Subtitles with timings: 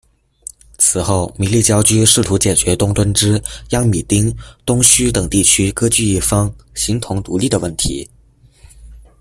[0.79, 4.35] 此后，弥利憍苴试图解决东敦枝、央米丁，、
[4.65, 8.09] 东吁等地区割据一方、形同独立的问题。